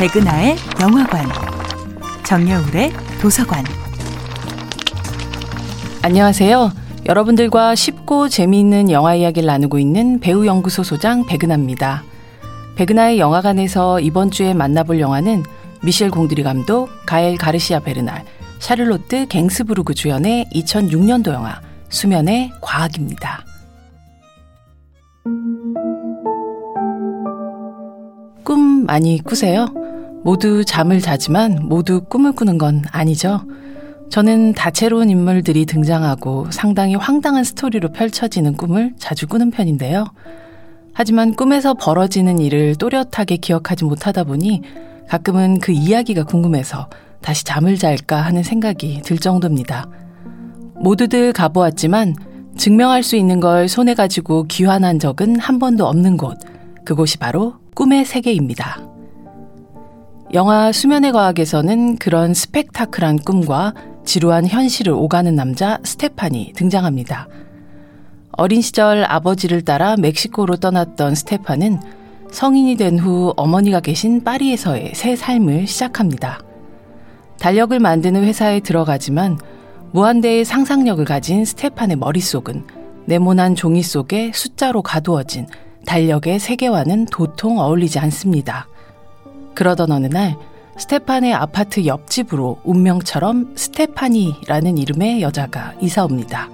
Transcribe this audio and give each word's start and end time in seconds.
백은하의 0.00 0.56
영화관, 0.80 1.26
정여울의 2.24 2.90
도서관. 3.20 3.62
안녕하세요. 6.00 6.72
여러분들과 7.04 7.74
쉽고 7.74 8.30
재미있는 8.30 8.90
영화 8.90 9.14
이야기를 9.14 9.46
나누고 9.46 9.78
있는 9.78 10.18
배우 10.18 10.46
연구소 10.46 10.84
소장 10.84 11.26
백은하입니다. 11.26 12.02
백은하의 12.76 13.18
영화관에서 13.18 14.00
이번 14.00 14.30
주에 14.30 14.54
만나볼 14.54 15.00
영화는 15.00 15.42
미셸 15.82 16.10
공드리 16.10 16.42
감독, 16.44 16.88
가엘 17.04 17.36
가르시아 17.36 17.80
베르날, 17.80 18.24
샤를로트 18.58 19.26
갱스부르그 19.28 19.92
주연의 19.92 20.46
2006년도 20.54 21.34
영화 21.34 21.60
수면의 21.90 22.52
과학입니다. 22.62 23.44
꿈 28.42 28.86
많이 28.86 29.22
꾸세요? 29.22 29.79
모두 30.22 30.64
잠을 30.64 31.00
자지만 31.00 31.60
모두 31.62 32.02
꿈을 32.02 32.32
꾸는 32.32 32.58
건 32.58 32.84
아니죠. 32.90 33.42
저는 34.10 34.54
다채로운 34.54 35.08
인물들이 35.08 35.66
등장하고 35.66 36.50
상당히 36.50 36.96
황당한 36.96 37.44
스토리로 37.44 37.92
펼쳐지는 37.92 38.54
꿈을 38.56 38.92
자주 38.98 39.26
꾸는 39.26 39.50
편인데요. 39.50 40.06
하지만 40.92 41.34
꿈에서 41.34 41.74
벌어지는 41.74 42.40
일을 42.40 42.74
또렷하게 42.74 43.36
기억하지 43.36 43.84
못하다 43.84 44.24
보니 44.24 44.62
가끔은 45.08 45.58
그 45.60 45.72
이야기가 45.72 46.24
궁금해서 46.24 46.90
다시 47.22 47.44
잠을 47.44 47.76
잘까 47.76 48.20
하는 48.20 48.42
생각이 48.42 49.02
들 49.02 49.18
정도입니다. 49.18 49.88
모두들 50.74 51.32
가보았지만 51.32 52.14
증명할 52.56 53.02
수 53.02 53.16
있는 53.16 53.38
걸 53.40 53.68
손에 53.68 53.94
가지고 53.94 54.44
귀환한 54.44 54.98
적은 54.98 55.38
한 55.38 55.58
번도 55.58 55.86
없는 55.86 56.16
곳. 56.16 56.38
그곳이 56.84 57.16
바로 57.18 57.54
꿈의 57.74 58.04
세계입니다. 58.04 58.89
영화 60.32 60.70
수면의 60.70 61.10
과학에서는 61.10 61.96
그런 61.96 62.34
스펙타클한 62.34 63.18
꿈과 63.24 63.74
지루한 64.04 64.46
현실을 64.46 64.92
오가는 64.92 65.34
남자 65.34 65.78
스테판이 65.82 66.52
등장합니다. 66.54 67.26
어린 68.32 68.62
시절 68.62 69.04
아버지를 69.04 69.62
따라 69.62 69.96
멕시코로 69.96 70.56
떠났던 70.56 71.16
스테판은 71.16 71.80
성인이 72.30 72.76
된 72.76 73.00
후 73.00 73.34
어머니가 73.36 73.80
계신 73.80 74.22
파리에서의 74.22 74.92
새 74.94 75.16
삶을 75.16 75.66
시작합니다. 75.66 76.40
달력을 77.40 77.76
만드는 77.80 78.22
회사에 78.22 78.60
들어가지만 78.60 79.36
무한대의 79.92 80.44
상상력을 80.44 81.04
가진 81.06 81.44
스테판의 81.44 81.96
머릿속은 81.96 82.64
네모난 83.06 83.56
종이 83.56 83.82
속에 83.82 84.30
숫자로 84.32 84.82
가두어진 84.82 85.48
달력의 85.86 86.38
세계와는 86.38 87.06
도통 87.06 87.58
어울리지 87.58 87.98
않습니다. 87.98 88.68
그러던 89.54 89.92
어느 89.92 90.06
날 90.06 90.36
스테판의 90.78 91.34
아파트 91.34 91.84
옆집으로 91.86 92.60
운명처럼 92.64 93.54
스테파니라는 93.56 94.78
이름의 94.78 95.20
여자가 95.20 95.74
이사 95.80 96.04
옵니다. 96.04 96.48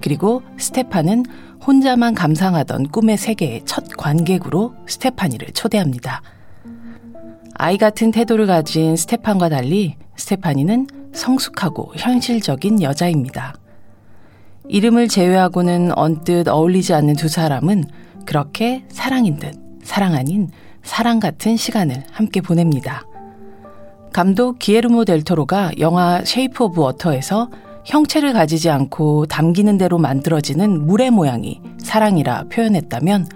그리고 0.00 0.42
스테판은 0.58 1.24
혼자만 1.66 2.14
감상하던 2.14 2.88
꿈의 2.88 3.16
세계의 3.16 3.62
첫 3.64 3.88
관객으로 3.96 4.74
스테파니를 4.86 5.48
초대합니다. 5.52 6.22
아이 7.54 7.76
같은 7.76 8.12
태도를 8.12 8.46
가진 8.46 8.96
스테판과 8.96 9.48
달리 9.48 9.96
스테파니는 10.16 10.86
성숙하고 11.12 11.92
현실적인 11.96 12.82
여자입니다. 12.82 13.54
이름을 14.68 15.08
제외하고는 15.08 15.96
언뜻 15.96 16.48
어울리지 16.48 16.92
않는 16.94 17.16
두 17.16 17.28
사람은 17.28 17.84
그렇게 18.26 18.84
사랑인 18.88 19.36
듯 19.36 19.54
사랑 19.82 20.14
아닌 20.14 20.50
사랑 20.86 21.20
같은 21.20 21.56
시간을 21.56 22.04
함께 22.12 22.40
보냅니다. 22.40 23.02
감독 24.12 24.58
기예르모 24.58 25.04
델 25.04 25.27
토로가 25.27 25.72
영화 25.78 26.22
쉐이프 26.24 26.64
오브 26.64 26.80
워터에서 26.80 27.50
형체를 27.84 28.32
가지지 28.32 28.70
않고 28.70 29.26
담기는 29.26 29.76
대로 29.76 29.98
만들어지는 29.98 30.86
물의 30.86 31.10
모양이 31.10 31.60
사랑이라 31.78 32.44
표현했다면 32.50 33.28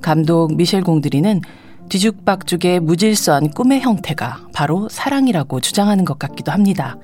감독 0.00 0.54
미셸 0.54 0.82
공드리는 0.82 1.40
뒤죽박죽의 1.88 2.80
무질서한 2.80 3.50
꿈의 3.50 3.80
형태가 3.80 4.48
바로 4.54 4.88
사랑이라고 4.88 5.60
주장하는 5.60 6.04
것 6.04 6.18
같기도 6.18 6.52
합니다. 6.52 6.96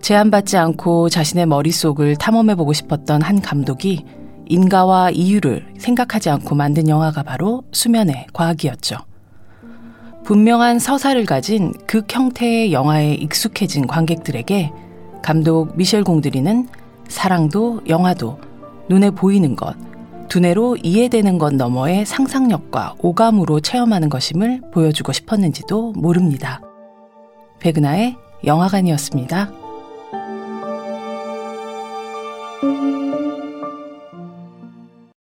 제한받지 0.00 0.56
않고 0.56 1.08
자신의 1.08 1.46
머릿속을 1.46 2.16
탐험해보고 2.16 2.72
싶었던 2.74 3.22
한 3.22 3.40
감독이 3.40 4.04
인가와 4.48 5.10
이유를 5.10 5.74
생각하지 5.78 6.30
않고 6.30 6.54
만든 6.54 6.88
영화가 6.88 7.22
바로 7.22 7.62
수면의 7.72 8.26
과학이었죠. 8.32 8.96
분명한 10.24 10.78
서사를 10.78 11.22
가진 11.26 11.72
극 11.86 12.12
형태의 12.14 12.72
영화에 12.72 13.14
익숙해진 13.14 13.86
관객들에게 13.86 14.72
감독 15.22 15.76
미셸 15.76 16.02
공드리는 16.04 16.68
사랑도 17.08 17.82
영화도 17.86 18.38
눈에 18.88 19.10
보이는 19.10 19.54
것, 19.54 19.76
두뇌로 20.28 20.78
이해되는 20.82 21.38
것 21.38 21.54
너머의 21.54 22.06
상상력과 22.06 22.94
오감으로 22.98 23.60
체험하는 23.60 24.08
것임을 24.08 24.62
보여주고 24.72 25.12
싶었는지도 25.12 25.92
모릅니다. 25.92 26.60
백은하의 27.60 28.16
영화관이었습니다. 28.44 29.52